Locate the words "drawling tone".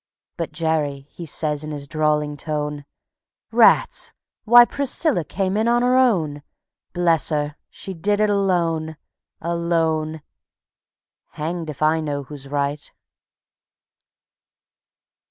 1.85-2.85